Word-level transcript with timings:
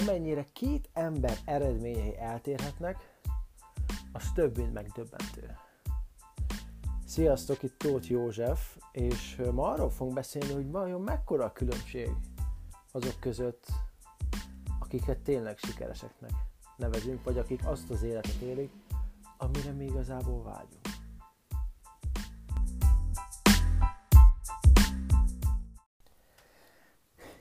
amennyire 0.00 0.46
két 0.52 0.88
ember 0.92 1.38
eredményei 1.44 2.18
eltérhetnek, 2.18 2.96
az 4.12 4.32
több, 4.34 4.56
mint 4.56 4.72
megdöbbentő. 4.72 5.56
Sziasztok, 7.06 7.62
itt 7.62 7.78
Tóth 7.78 8.10
József, 8.10 8.76
és 8.92 9.42
ma 9.52 9.68
arról 9.68 9.90
fogunk 9.90 10.14
beszélni, 10.14 10.52
hogy 10.52 10.70
vajon 10.70 11.00
mekkora 11.00 11.44
a 11.44 11.52
különbség 11.52 12.10
azok 12.92 13.20
között, 13.20 13.66
akiket 14.80 15.18
tényleg 15.18 15.58
sikereseknek 15.58 16.30
nevezünk, 16.76 17.24
vagy 17.24 17.38
akik 17.38 17.66
azt 17.66 17.90
az 17.90 18.02
életet 18.02 18.40
élik, 18.40 18.70
amire 19.36 19.72
mi 19.72 19.84
igazából 19.84 20.42
vágyunk. 20.42 20.85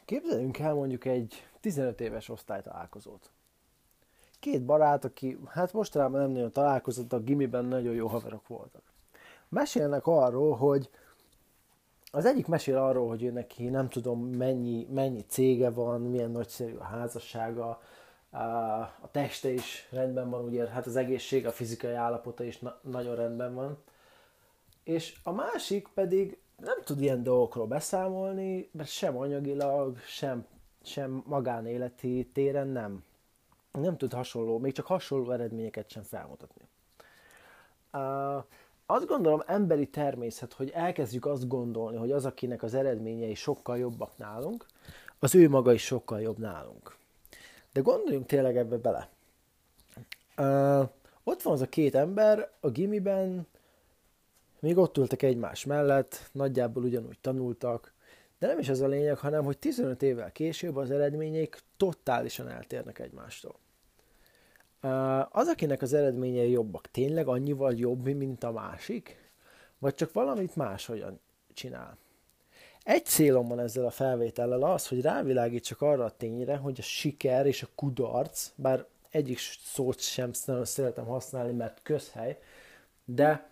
Képzeljünk 0.06 0.60
el 0.60 0.74
mondjuk 0.74 1.06
egy 1.06 1.48
15 1.60 2.02
éves 2.02 2.30
osztálytalálkozót. 2.30 3.32
Két 4.40 4.66
barát, 4.66 5.06
aki 5.06 5.38
hát 5.48 5.74
mostanában 5.74 6.22
nem 6.22 6.32
nagyon 6.32 6.52
találkozott, 6.52 7.14
a 7.14 7.20
gimiben 7.20 7.66
nagyon 7.66 7.94
jó 7.94 8.08
haverok 8.08 8.48
voltak. 8.48 8.82
Mesélnek 9.50 10.08
arról, 10.08 10.56
hogy 10.56 10.90
az 12.12 12.26
egyik 12.26 12.48
mesél 12.48 12.78
arról, 12.78 13.08
hogy 13.08 13.24
ő 13.24 13.32
neki 13.32 13.70
nem 13.70 13.90
tudom 13.90 14.26
mennyi, 14.26 14.88
mennyi 14.92 15.26
cége 15.28 15.70
van, 15.70 16.02
milyen 16.02 16.32
nagyszerű 16.32 16.76
a 16.76 16.84
házassága, 16.84 17.82
a 19.02 19.12
teste 19.12 19.50
is 19.50 19.88
rendben 19.92 20.30
van, 20.30 20.44
ugye 20.44 20.68
hát 20.68 20.86
az 20.86 20.96
egészség, 20.96 21.46
a 21.46 21.52
fizikai 21.52 21.94
állapota 21.94 22.44
is 22.44 22.60
na- 22.60 22.80
nagyon 22.82 23.16
rendben 23.16 23.54
van. 23.54 23.78
És 24.84 25.16
a 25.24 25.32
másik 25.32 25.88
pedig 25.94 26.38
nem 26.58 26.82
tud 26.84 27.02
ilyen 27.02 27.24
dolgokról 27.24 27.68
beszámolni, 27.68 28.70
mert 28.72 28.90
sem 28.90 29.18
anyagilag, 29.18 29.98
sem, 29.98 30.46
sem 30.84 31.24
magánéleti 31.26 32.30
téren 32.34 32.68
nem. 32.68 33.04
Nem 33.72 33.98
tud 33.98 34.14
hasonló, 34.14 34.58
még 34.58 34.74
csak 34.74 34.86
hasonló 34.86 35.32
eredményeket 35.32 35.90
sem 35.90 36.04
felmutatni. 36.04 36.64
Uh, 37.94 38.44
azt 38.86 39.06
gondolom 39.06 39.42
emberi 39.46 39.88
természet, 39.88 40.54
hogy 40.54 40.70
elkezdjük 40.70 41.26
azt 41.26 41.48
gondolni, 41.48 41.98
hogy 41.98 42.12
az, 42.12 42.26
akinek 42.26 42.64
az 42.64 42.74
eredményei 42.74 43.34
sokkal 43.34 43.78
jobbak 43.78 44.18
nálunk, 44.18 44.66
az 45.20 45.36
ő 45.36 45.50
maga 45.50 45.74
is 45.74 45.86
sokkal 45.86 46.22
jobb 46.22 46.38
nálunk. 46.38 46.96
De 47.74 47.82
gondoljunk 47.82 48.26
tényleg 48.26 48.58
ebbe 48.58 48.78
bele. 48.78 49.10
Uh, 50.38 50.90
ott 51.24 51.42
van 51.42 51.54
az 51.54 51.62
a 51.62 51.70
két 51.70 51.96
ember 51.96 52.52
a 52.60 52.70
gimiben, 52.70 53.48
még 54.60 54.78
ott 54.78 54.98
ültek 54.98 55.22
egymás 55.22 55.66
mellett, 55.66 56.30
nagyjából 56.32 56.84
ugyanúgy 56.84 57.20
tanultak, 57.22 57.94
de 58.40 58.48
nem 58.48 58.60
is 58.60 58.70
ez 58.70 58.82
a 58.82 58.88
lényeg, 58.88 59.18
hanem 59.18 59.44
hogy 59.44 59.58
15 59.58 60.02
évvel 60.02 60.32
később 60.32 60.76
az 60.76 60.92
eredményeik 60.92 61.60
totálisan 61.78 62.50
eltérnek 62.50 63.00
egymástól. 63.00 63.56
Az, 65.30 65.48
akinek 65.48 65.82
az 65.82 65.94
eredményei 65.94 66.52
jobbak, 66.52 66.92
tényleg 66.92 67.28
annyival 67.28 67.74
jobb, 67.74 68.06
mint 68.06 68.44
a 68.44 68.52
másik? 68.52 69.32
Vagy 69.80 69.96
csak 69.96 70.14
valamit 70.14 70.56
máshogyan 70.56 71.20
csinál? 71.54 71.98
Egy 72.84 73.06
célom 73.06 73.48
van 73.48 73.60
ezzel 73.60 73.86
a 73.86 73.90
felvétellel 73.90 74.64
az, 74.64 74.88
hogy 74.88 75.02
rávilágítsak 75.02 75.82
arra 75.82 76.04
a 76.06 76.16
tényre, 76.18 76.56
hogy 76.56 76.80
a 76.80 76.84
siker 76.84 77.46
és 77.46 77.64
a 77.64 77.68
kudarc, 77.76 78.52
bár 78.56 78.86
egyik 79.10 79.38
szót 79.64 80.00
sem 80.00 80.32
nagyon 80.46 80.66
szeretem 80.66 81.06
használni, 81.06 81.52
mert 81.52 81.80
közhely, 81.84 82.40
de 83.06 83.50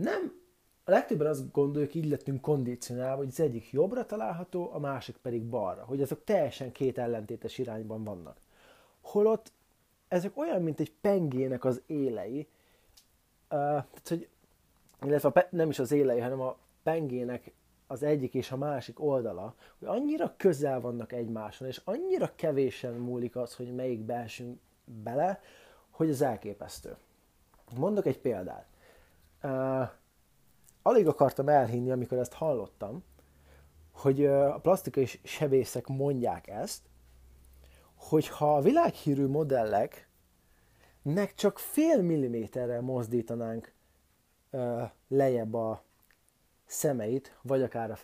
nem, 0.00 0.40
a 0.84 0.90
legtöbben 0.90 1.26
azt 1.26 1.52
gondoljuk, 1.52 1.94
így 1.94 2.08
lettünk 2.08 2.40
kondicionálva, 2.40 3.16
hogy 3.16 3.28
az 3.28 3.40
egyik 3.40 3.70
jobbra 3.70 4.06
található, 4.06 4.70
a 4.72 4.78
másik 4.78 5.16
pedig 5.16 5.42
balra, 5.42 5.84
hogy 5.84 6.02
azok 6.02 6.24
teljesen 6.24 6.72
két 6.72 6.98
ellentétes 6.98 7.58
irányban 7.58 8.04
vannak. 8.04 8.36
Holott 9.00 9.52
ezek 10.08 10.38
olyan, 10.38 10.62
mint 10.62 10.80
egy 10.80 10.92
pengének 11.00 11.64
az 11.64 11.82
élei, 11.86 12.38
uh, 12.38 12.48
tehát, 13.48 14.08
hogy, 14.08 14.28
illetve 15.02 15.28
a 15.28 15.46
nem 15.50 15.68
is 15.68 15.78
az 15.78 15.92
élei, 15.92 16.20
hanem 16.20 16.40
a 16.40 16.56
pengének 16.82 17.52
az 17.86 18.02
egyik 18.02 18.34
és 18.34 18.50
a 18.50 18.56
másik 18.56 19.00
oldala, 19.00 19.54
hogy 19.78 19.88
annyira 19.88 20.34
közel 20.36 20.80
vannak 20.80 21.12
egymáson, 21.12 21.68
és 21.68 21.80
annyira 21.84 22.32
kevésen 22.34 22.94
múlik 22.94 23.36
az, 23.36 23.54
hogy 23.54 23.74
melyik 23.74 24.00
beesünk 24.00 24.60
bele, 24.84 25.40
hogy 25.90 26.10
az 26.10 26.20
elképesztő. 26.20 26.96
Mondok 27.76 28.06
egy 28.06 28.18
példát. 28.18 28.69
Uh, 29.42 29.88
alig 30.82 31.06
akartam 31.06 31.48
elhinni, 31.48 31.90
amikor 31.90 32.18
ezt 32.18 32.32
hallottam, 32.32 33.04
hogy 33.92 34.26
a 34.26 34.58
plastikai 34.60 35.06
sebészek 35.22 35.86
mondják 35.86 36.48
ezt, 36.48 36.82
hogyha 37.94 38.56
a 38.56 38.60
világhírű 38.60 39.26
modelleknek 39.26 40.04
csak 41.34 41.58
fél 41.58 42.02
milliméterrel 42.02 42.80
mozdítanánk 42.80 43.72
uh, 44.50 44.82
lejjebb 45.08 45.54
a 45.54 45.82
szemeit, 46.66 47.36
vagy 47.42 47.62
akár 47.62 47.90
a 47.90 47.98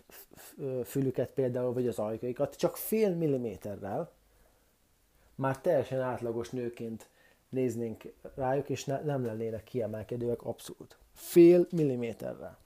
fülüket 0.84 1.30
például, 1.30 1.72
vagy 1.72 1.88
az 1.88 1.98
ajkaikat, 1.98 2.56
csak 2.56 2.76
fél 2.76 3.14
milliméterrel 3.14 4.12
már 5.34 5.60
teljesen 5.60 6.00
átlagos 6.00 6.50
nőként 6.50 7.08
néznénk 7.48 8.02
rájuk, 8.34 8.68
és 8.68 8.84
ne, 8.84 9.00
nem 9.00 9.24
lennének 9.24 9.64
kiemelkedőek 9.64 10.42
abszolút. 10.42 10.98
Fél 11.16 11.66
milliméterrel. 11.70 12.58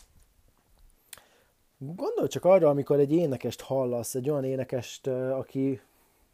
Gondolj 1.78 2.28
csak 2.28 2.44
arra, 2.44 2.68
amikor 2.68 2.98
egy 2.98 3.12
énekest 3.12 3.60
hallasz, 3.60 4.14
egy 4.14 4.30
olyan 4.30 4.44
énekest, 4.44 5.06
aki 5.06 5.80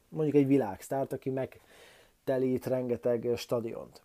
mondjuk 0.08 0.36
egy 0.36 0.46
világsztárt, 0.46 1.12
aki 1.12 1.30
megtelít 1.30 2.66
rengeteg 2.66 3.28
stadiont. 3.36 4.02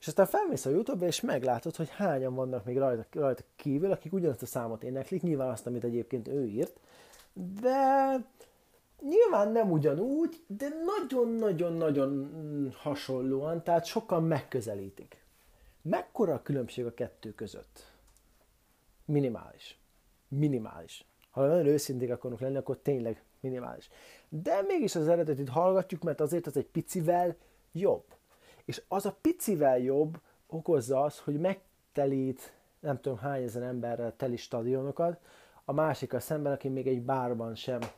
És 0.00 0.06
aztán 0.06 0.26
felmész 0.26 0.66
a 0.66 0.70
Youtube-ra, 0.70 1.06
és 1.06 1.20
meglátod, 1.20 1.76
hogy 1.76 1.88
hányan 1.90 2.34
vannak 2.34 2.64
még 2.64 2.78
rajta, 2.78 3.06
rajta 3.10 3.42
kívül, 3.56 3.90
akik 3.90 4.12
ugyanazt 4.12 4.42
a 4.42 4.46
számot 4.46 4.82
éneklik, 4.82 5.22
nyilván 5.22 5.50
azt, 5.50 5.66
amit 5.66 5.84
egyébként 5.84 6.28
ő 6.28 6.46
írt, 6.46 6.80
de 7.60 8.16
nyilván 9.00 9.52
nem 9.52 9.70
ugyanúgy, 9.70 10.42
de 10.46 10.68
nagyon-nagyon-nagyon 11.00 12.30
hasonlóan, 12.76 13.62
tehát 13.62 13.84
sokan 13.84 14.24
megközelítik. 14.24 15.21
Mekkora 15.82 16.34
a 16.34 16.42
különbség 16.42 16.86
a 16.86 16.94
kettő 16.94 17.34
között? 17.34 17.92
Minimális. 19.04 19.78
Minimális. 20.28 21.04
Ha 21.30 21.46
nagyon 21.46 21.66
őszinték 21.66 22.10
akarunk 22.10 22.40
lenni, 22.40 22.56
akkor 22.56 22.78
tényleg 22.78 23.22
minimális. 23.40 23.90
De 24.28 24.62
mégis 24.62 24.94
az 24.94 25.08
eredetit 25.08 25.48
hallgatjuk, 25.48 26.02
mert 26.02 26.20
azért 26.20 26.46
az 26.46 26.56
egy 26.56 26.66
picivel 26.66 27.36
jobb. 27.72 28.04
És 28.64 28.82
az 28.88 29.06
a 29.06 29.16
picivel 29.20 29.78
jobb 29.78 30.20
okozza 30.46 31.02
az, 31.02 31.18
hogy 31.18 31.40
megtelít 31.40 32.52
nem 32.80 33.00
tudom 33.00 33.18
hány 33.18 33.42
ezer 33.42 33.62
emberrel 33.62 34.16
teli 34.16 34.36
stadionokat, 34.36 35.20
a 35.64 35.72
másik 35.72 36.12
a 36.12 36.20
szemben, 36.20 36.52
aki 36.52 36.68
még 36.68 36.86
egy 36.86 37.02
bárban 37.02 37.54
sem 37.54 37.80
uh, 37.80 37.90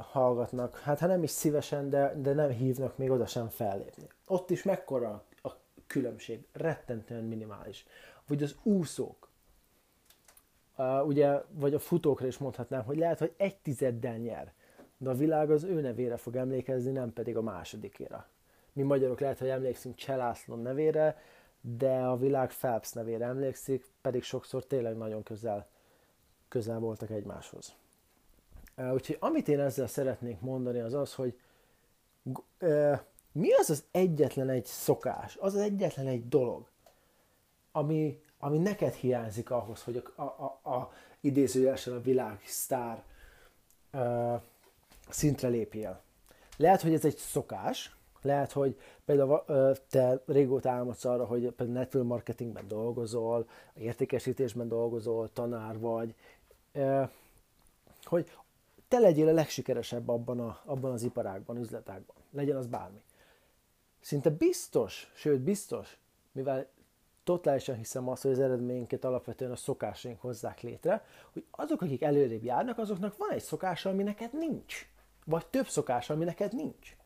hallgatnak, 0.00 0.78
hát 0.78 0.98
ha 0.98 1.06
nem 1.06 1.22
is 1.22 1.30
szívesen, 1.30 1.90
de, 1.90 2.14
de 2.16 2.32
nem 2.32 2.50
hívnak 2.50 2.96
még 2.96 3.10
oda 3.10 3.26
sem 3.26 3.48
fellépni. 3.48 4.08
Ott 4.26 4.50
is 4.50 4.62
mekkora 4.62 5.24
különbség, 5.88 6.46
rettentően 6.52 7.24
minimális. 7.24 7.86
Vagy 8.26 8.42
az 8.42 8.56
úszók, 8.62 9.28
uh, 10.76 11.06
ugye, 11.06 11.42
vagy 11.50 11.74
a 11.74 11.78
futókra 11.78 12.26
is 12.26 12.38
mondhatnám, 12.38 12.84
hogy 12.84 12.98
lehet, 12.98 13.18
hogy 13.18 13.34
egy 13.36 13.56
tizeddel 13.56 14.16
nyer, 14.16 14.52
de 14.96 15.10
a 15.10 15.14
világ 15.14 15.50
az 15.50 15.62
ő 15.62 15.80
nevére 15.80 16.16
fog 16.16 16.36
emlékezni, 16.36 16.90
nem 16.90 17.12
pedig 17.12 17.36
a 17.36 17.42
másodikéra. 17.42 18.26
Mi 18.72 18.82
magyarok 18.82 19.20
lehet, 19.20 19.38
hogy 19.38 19.48
emlékszünk 19.48 19.94
Cselászló 19.94 20.54
nevére, 20.54 21.22
de 21.60 21.92
a 21.92 22.16
világ 22.16 22.52
Phelps 22.52 22.92
nevére 22.92 23.24
emlékszik, 23.24 23.86
pedig 24.00 24.22
sokszor 24.22 24.66
tényleg 24.66 24.96
nagyon 24.96 25.22
közel, 25.22 25.68
közel 26.48 26.78
voltak 26.78 27.10
egymáshoz. 27.10 27.74
Úgyhogy 28.92 29.16
amit 29.20 29.48
én 29.48 29.60
ezzel 29.60 29.86
szeretnék 29.86 30.40
mondani, 30.40 30.80
az 30.80 30.94
az, 30.94 31.14
hogy 31.14 31.38
mi 33.32 33.52
az 33.52 33.70
az 33.70 33.84
egyetlen 33.90 34.48
egy 34.48 34.64
szokás, 34.64 35.36
az 35.40 35.54
az 35.54 35.60
egyetlen 35.60 36.06
egy 36.06 36.28
dolog, 36.28 36.66
ami, 37.72 38.20
ami 38.38 38.58
neked 38.58 38.94
hiányzik 38.94 39.50
ahhoz, 39.50 39.82
hogy 39.82 40.02
a, 40.16 40.22
a, 40.22 40.58
a, 40.62 40.70
a 40.70 40.92
idézőjelesen 41.20 41.94
a 41.94 42.00
világ 42.00 42.42
sztár 42.46 43.04
uh, 43.92 44.40
szintre 45.08 45.48
lépjél. 45.48 46.00
Lehet, 46.56 46.82
hogy 46.82 46.94
ez 46.94 47.04
egy 47.04 47.16
szokás, 47.16 47.96
lehet, 48.22 48.52
hogy 48.52 48.80
például 49.04 49.44
te 49.90 50.22
régóta 50.26 50.70
álmodsz 50.70 51.04
arra, 51.04 51.24
hogy 51.24 51.40
például 51.40 51.78
network 51.78 52.06
marketingben 52.06 52.68
dolgozol, 52.68 53.48
értékesítésben 53.74 54.68
dolgozol, 54.68 55.32
tanár 55.32 55.78
vagy, 55.78 56.14
hogy 58.02 58.30
te 58.88 58.98
legyél 58.98 59.28
a 59.28 59.32
legsikeresebb 59.32 60.08
abban, 60.08 60.40
a, 60.40 60.60
abban 60.64 60.92
az 60.92 61.02
iparágban, 61.02 61.56
üzletágban. 61.56 62.16
Legyen 62.30 62.56
az 62.56 62.66
bármi. 62.66 63.02
Szinte 64.00 64.30
biztos, 64.30 65.10
sőt 65.14 65.40
biztos, 65.40 65.98
mivel 66.32 66.68
totálisan 67.24 67.76
hiszem 67.76 68.08
azt, 68.08 68.22
hogy 68.22 68.30
az 68.30 68.38
eredményünket 68.38 69.04
alapvetően 69.04 69.50
a 69.50 69.56
szokásaink 69.56 70.20
hozzák 70.20 70.60
létre, 70.60 71.04
hogy 71.32 71.44
azok, 71.50 71.82
akik 71.82 72.02
előrébb 72.02 72.44
járnak, 72.44 72.78
azoknak 72.78 73.16
van 73.16 73.30
egy 73.30 73.42
szokása, 73.42 73.90
ami 73.90 74.02
neked 74.02 74.38
nincs. 74.38 74.88
Vagy 75.24 75.46
több 75.46 75.66
szokása, 75.66 76.14
ami 76.14 76.24
neked 76.24 76.54
nincs. 76.54 76.96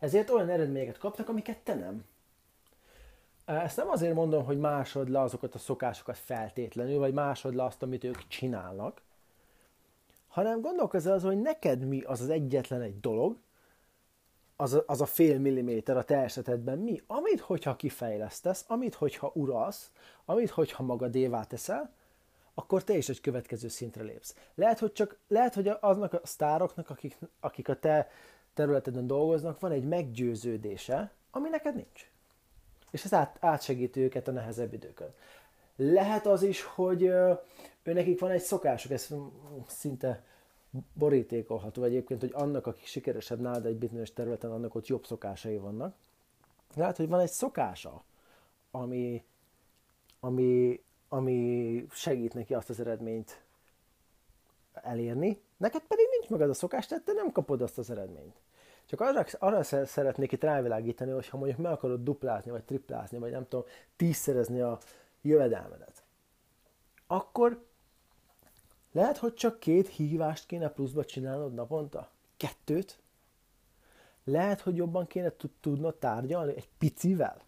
Ezért 0.00 0.30
olyan 0.30 0.48
eredményeket 0.48 0.98
kapnak, 0.98 1.28
amiket 1.28 1.58
te 1.58 1.74
nem. 1.74 2.04
Ezt 3.44 3.76
nem 3.76 3.88
azért 3.88 4.14
mondom, 4.14 4.44
hogy 4.44 4.58
másod 4.58 5.08
le 5.08 5.20
azokat 5.20 5.54
a 5.54 5.58
szokásokat 5.58 6.18
feltétlenül, 6.18 6.98
vagy 6.98 7.12
másod 7.12 7.54
le 7.54 7.64
azt, 7.64 7.82
amit 7.82 8.04
ők 8.04 8.28
csinálnak, 8.28 9.02
hanem 10.28 10.60
gondolkozz 10.60 11.06
az, 11.06 11.22
hogy 11.22 11.40
neked 11.40 11.84
mi 11.84 12.00
az 12.00 12.20
az 12.20 12.28
egyetlen 12.28 12.80
egy 12.80 13.00
dolog, 13.00 13.36
az 14.56 14.74
a, 14.74 14.84
az 14.86 15.00
a 15.00 15.06
fél 15.06 15.38
milliméter 15.38 15.96
a 15.96 16.04
te 16.04 16.16
esetedben 16.16 16.78
mi, 16.78 17.02
amit 17.06 17.40
hogyha 17.40 17.76
kifejlesztesz, 17.76 18.64
amit 18.68 18.94
hogyha 18.94 19.30
uralsz, 19.34 19.90
amit 20.24 20.50
hogyha 20.50 20.82
magadévá 20.82 21.44
teszel, 21.44 21.94
akkor 22.54 22.84
te 22.84 22.96
is 22.96 23.08
egy 23.08 23.20
következő 23.20 23.68
szintre 23.68 24.02
lépsz. 24.02 24.34
Lehet, 24.54 24.78
hogy 24.78 24.92
csak, 24.92 25.18
lehet, 25.28 25.54
hogy 25.54 25.68
aznak 25.80 26.12
a 26.12 26.20
sztároknak, 26.22 26.90
akik, 26.90 27.18
akik 27.40 27.68
a 27.68 27.78
te 27.78 28.10
területeden 28.54 29.06
dolgoznak, 29.06 29.60
van 29.60 29.72
egy 29.72 29.84
meggyőződése, 29.84 31.12
ami 31.30 31.48
neked 31.48 31.74
nincs. 31.74 32.10
És 32.90 33.04
ez 33.04 33.14
át, 33.14 33.36
átsegíti 33.40 34.00
őket 34.00 34.28
a 34.28 34.32
nehezebb 34.32 34.72
időkön. 34.72 35.14
Lehet 35.76 36.26
az 36.26 36.42
is, 36.42 36.62
hogy 36.62 37.02
ő 37.02 37.38
nekik 37.82 38.20
van 38.20 38.30
egy 38.30 38.42
szokásuk, 38.42 38.92
ez 38.92 39.14
szinte 39.66 40.24
borítékolható 40.94 41.82
egyébként, 41.82 42.20
hogy 42.20 42.32
annak, 42.34 42.66
aki 42.66 42.84
sikeresebb 42.84 43.40
nálad 43.40 43.66
egy 43.66 43.76
bizonyos 43.76 44.12
területen, 44.12 44.50
annak 44.50 44.74
ott 44.74 44.86
jobb 44.86 45.06
szokásai 45.06 45.56
vannak. 45.56 45.94
Lehet, 46.74 46.96
hogy 46.96 47.08
van 47.08 47.20
egy 47.20 47.30
szokása, 47.30 48.04
ami, 48.70 49.24
ami, 50.20 50.82
ami 51.08 51.86
segít 51.90 52.34
neki 52.34 52.54
azt 52.54 52.70
az 52.70 52.80
eredményt 52.80 53.44
elérni, 54.72 55.40
neked 55.56 55.82
pedig 55.82 56.06
nincs 56.10 56.30
meg 56.30 56.40
az 56.40 56.48
a 56.48 56.54
szokás, 56.54 56.86
tehát 56.86 57.04
te 57.04 57.12
nem 57.12 57.32
kapod 57.32 57.62
azt 57.62 57.78
az 57.78 57.90
eredményt. 57.90 58.36
Csak 58.86 59.00
arra, 59.00 59.24
arra 59.38 59.62
szeretnék 59.86 60.32
itt 60.32 60.42
rávilágítani, 60.42 61.10
hogy 61.10 61.28
ha 61.28 61.36
mondjuk 61.36 61.58
meg 61.58 61.72
akarod 61.72 62.02
duplázni, 62.02 62.50
vagy 62.50 62.64
triplázni, 62.64 63.18
vagy 63.18 63.30
nem 63.30 63.48
tudom, 63.48 63.64
tízszerezni 63.96 64.60
a 64.60 64.78
jövedelmedet, 65.22 66.02
akkor 67.06 67.64
lehet, 68.96 69.16
hogy 69.16 69.34
csak 69.34 69.60
két 69.60 69.88
hívást 69.88 70.46
kéne 70.46 70.68
pluszba 70.68 71.04
csinálnod 71.04 71.54
naponta? 71.54 72.10
Kettőt? 72.36 72.98
Lehet, 74.24 74.60
hogy 74.60 74.76
jobban 74.76 75.06
kéne 75.06 75.32
tudnod 75.60 75.96
tárgyalni 75.96 76.56
egy 76.56 76.68
picivel? 76.78 77.40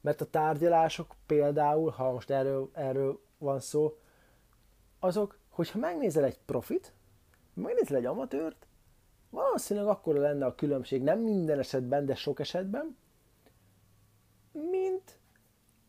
Mert 0.00 0.20
a 0.20 0.30
tárgyalások 0.30 1.14
például, 1.26 1.90
ha 1.90 2.12
most 2.12 2.30
erről, 2.30 2.70
erről 2.72 3.20
van 3.38 3.60
szó, 3.60 3.98
azok, 4.98 5.38
hogyha 5.48 5.78
megnézel 5.78 6.24
egy 6.24 6.38
profit, 6.38 6.92
megnézel 7.54 7.96
egy 7.96 8.06
amatőrt, 8.06 8.66
valószínűleg 9.30 9.88
akkor 9.88 10.14
lenne 10.14 10.46
a 10.46 10.54
különbség, 10.54 11.02
nem 11.02 11.18
minden 11.18 11.58
esetben, 11.58 12.06
de 12.06 12.14
sok 12.14 12.40
esetben, 12.40 12.96
mint 14.52 15.18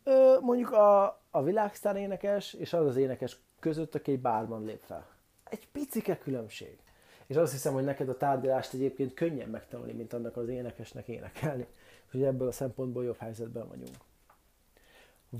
ö, 0.04 0.36
mondjuk 0.40 0.70
a, 0.70 1.04
a 1.30 1.42
világsztár 1.42 1.96
énekes 1.96 2.52
és 2.52 2.72
az 2.72 2.86
az 2.86 2.96
énekes 2.96 3.44
között, 3.66 3.94
aki 3.94 4.12
egy 4.12 4.20
bárban 4.20 4.64
lép 4.64 4.80
fel. 4.80 5.06
Egy 5.44 5.68
picike 5.72 6.18
különbség. 6.18 6.78
És 7.26 7.36
azt 7.36 7.52
hiszem, 7.52 7.72
hogy 7.72 7.84
neked 7.84 8.08
a 8.08 8.16
tárgyalást 8.16 8.74
egyébként 8.74 9.14
könnyen 9.14 9.48
megtanulni, 9.48 9.92
mint 9.92 10.12
annak 10.12 10.36
az 10.36 10.48
énekesnek 10.48 11.08
énekelni. 11.08 11.66
Hogy 12.10 12.22
ebből 12.22 12.48
a 12.48 12.52
szempontból 12.52 13.04
jobb 13.04 13.16
helyzetben 13.16 13.68
vagyunk. 13.68 13.96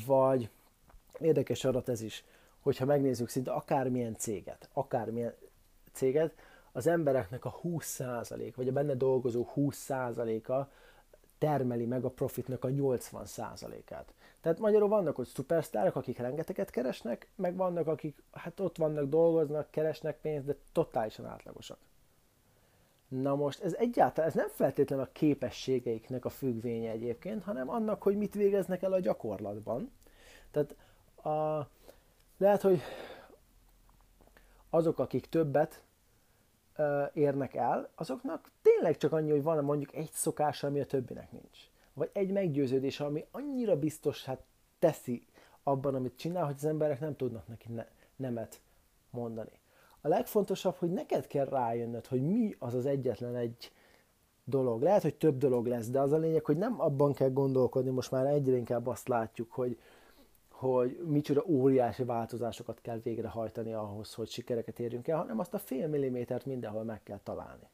Vagy 0.06 0.48
érdekes 1.18 1.64
adat 1.64 1.88
ez 1.88 2.00
is, 2.00 2.24
hogyha 2.60 2.84
megnézzük 2.84 3.28
szinte 3.28 3.50
akármilyen 3.50 4.16
céget, 4.16 4.68
akármilyen 4.72 5.34
céget, 5.92 6.32
az 6.72 6.86
embereknek 6.86 7.44
a 7.44 7.60
20% 7.62 8.52
vagy 8.56 8.68
a 8.68 8.72
benne 8.72 8.94
dolgozó 8.94 9.46
20%-a 9.56 10.70
termeli 11.38 11.86
meg 11.86 12.04
a 12.04 12.10
profitnak 12.10 12.64
a 12.64 12.68
80%-át. 12.68 14.14
Tehát 14.40 14.58
magyarul 14.58 14.88
vannak 14.88 15.18
ott 15.18 15.26
szupersztárok, 15.26 15.96
akik 15.96 16.18
rengeteget 16.18 16.70
keresnek, 16.70 17.28
meg 17.34 17.56
vannak, 17.56 17.86
akik 17.86 18.22
hát 18.32 18.60
ott 18.60 18.76
vannak, 18.76 19.04
dolgoznak, 19.08 19.70
keresnek 19.70 20.20
pénzt, 20.20 20.46
de 20.46 20.56
totálisan 20.72 21.26
átlagosak. 21.26 21.78
Na 23.08 23.34
most 23.34 23.62
ez 23.62 23.74
egyáltalán, 23.74 24.30
ez 24.30 24.36
nem 24.36 24.48
feltétlenül 24.48 25.04
a 25.04 25.12
képességeiknek 25.12 26.24
a 26.24 26.28
függvénye 26.28 26.90
egyébként, 26.90 27.42
hanem 27.42 27.68
annak, 27.68 28.02
hogy 28.02 28.16
mit 28.16 28.34
végeznek 28.34 28.82
el 28.82 28.92
a 28.92 29.00
gyakorlatban. 29.00 29.90
Tehát 30.50 30.76
a, 31.26 31.68
lehet, 32.36 32.60
hogy 32.62 32.80
azok, 34.70 34.98
akik 34.98 35.26
többet 35.26 35.82
érnek 37.12 37.54
el, 37.54 37.88
azoknak 37.94 38.50
tényleg 38.62 38.96
csak 38.96 39.12
annyi, 39.12 39.30
hogy 39.30 39.42
van 39.42 39.64
mondjuk 39.64 39.94
egy 39.94 40.10
szokása, 40.12 40.66
ami 40.66 40.80
a 40.80 40.86
többinek 40.86 41.32
nincs. 41.32 41.58
Vagy 41.94 42.10
egy 42.12 42.30
meggyőződés, 42.30 43.00
ami 43.00 43.24
annyira 43.30 43.78
biztos, 43.78 44.24
hát 44.24 44.40
teszi 44.78 45.26
abban, 45.62 45.94
amit 45.94 46.16
csinál, 46.16 46.44
hogy 46.44 46.54
az 46.56 46.64
emberek 46.64 47.00
nem 47.00 47.16
tudnak 47.16 47.48
neki 47.48 47.72
ne, 47.72 47.86
nemet 48.16 48.60
mondani. 49.10 49.60
A 50.00 50.08
legfontosabb, 50.08 50.74
hogy 50.74 50.92
neked 50.92 51.26
kell 51.26 51.44
rájönnöd, 51.44 52.06
hogy 52.06 52.22
mi 52.22 52.54
az 52.58 52.74
az 52.74 52.86
egyetlen 52.86 53.36
egy 53.36 53.70
dolog. 54.44 54.82
Lehet, 54.82 55.02
hogy 55.02 55.14
több 55.14 55.38
dolog 55.38 55.66
lesz, 55.66 55.88
de 55.88 56.00
az 56.00 56.12
a 56.12 56.16
lényeg, 56.16 56.44
hogy 56.44 56.56
nem 56.56 56.80
abban 56.80 57.12
kell 57.12 57.30
gondolkodni, 57.30 57.90
most 57.90 58.10
már 58.10 58.26
egyre 58.26 58.56
inkább 58.56 58.86
azt 58.86 59.08
látjuk, 59.08 59.52
hogy, 59.52 59.78
hogy 60.58 60.98
micsoda 61.04 61.44
óriási 61.46 62.04
változásokat 62.04 62.80
kell 62.80 63.00
végrehajtani 63.02 63.72
ahhoz, 63.72 64.14
hogy 64.14 64.28
sikereket 64.28 64.78
érjünk 64.78 65.08
el, 65.08 65.16
hanem 65.16 65.38
azt 65.38 65.54
a 65.54 65.58
fél 65.58 65.88
millimétert 65.88 66.46
mindenhol 66.46 66.84
meg 66.84 67.02
kell 67.02 67.20
találni. 67.22 67.68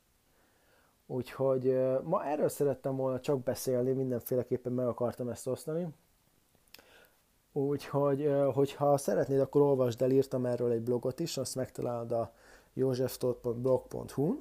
Úgyhogy 1.06 1.79
ma 2.02 2.25
erről 2.25 2.49
szerettem 2.49 2.96
volna 2.96 3.20
csak 3.20 3.43
beszélni, 3.43 3.93
mindenféleképpen 3.93 4.73
meg 4.73 4.87
akartam 4.87 5.29
ezt 5.29 5.46
osztani. 5.46 5.88
Úgyhogy, 7.52 8.32
hogyha 8.55 8.96
szeretnéd, 8.96 9.40
akkor 9.40 9.61
olvasd 9.61 10.02
el, 10.02 10.11
írtam 10.11 10.46
erről 10.46 10.70
egy 10.70 10.82
blogot 10.82 11.20
is, 11.20 11.37
azt 11.37 11.55
megtalálod 11.55 12.12
a 12.12 12.32
józseftot.blog.hu 12.73 14.37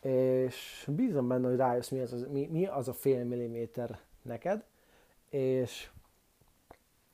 és 0.00 0.88
bízom 0.96 1.28
benne, 1.28 1.48
hogy 1.48 1.56
rájössz, 1.56 1.88
mi 1.88 2.00
az, 2.00 2.26
mi, 2.30 2.46
mi 2.46 2.66
az 2.66 2.88
a 2.88 2.92
fél 2.92 3.24
milliméter 3.24 3.98
neked, 4.22 4.64
és 5.28 5.90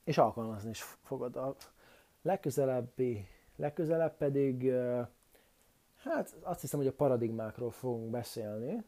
és 0.05 0.19
alkalmazni 0.19 0.71
is 0.71 0.83
fogod. 0.83 1.37
A 1.37 1.57
legközelebbi, 2.23 3.27
legközelebb 3.57 4.17
pedig, 4.17 4.73
hát 5.97 6.37
azt 6.43 6.61
hiszem, 6.61 6.79
hogy 6.79 6.89
a 6.89 6.93
paradigmákról 6.93 7.71
fogunk 7.71 8.11
beszélni, 8.11 8.85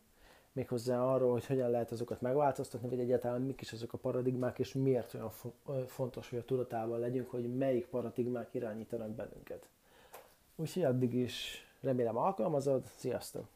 méghozzá 0.53 1.01
arról, 1.01 1.33
hogy 1.33 1.47
hogyan 1.47 1.71
lehet 1.71 1.91
azokat 1.91 2.21
megváltoztatni, 2.21 2.89
vagy 2.89 3.01
egyáltalán 3.01 3.41
mik 3.41 3.61
is 3.61 3.73
azok 3.73 3.93
a 3.93 3.99
paradigmák, 3.99 4.59
és 4.59 4.73
miért 4.73 5.15
olyan 5.15 5.87
fontos, 5.87 6.31
hogy 6.31 6.39
a 6.39 6.45
tudatában 6.45 6.99
legyünk, 6.99 7.31
hogy 7.31 7.57
melyik 7.57 7.87
paradigmák 7.87 8.55
irányítanak 8.55 9.11
bennünket. 9.11 9.69
Úgyhogy 10.57 10.85
addig 10.85 11.15
is 11.15 11.67
remélem 11.81 12.17
alkalmazod. 12.17 12.85
Sziasztok! 12.97 13.56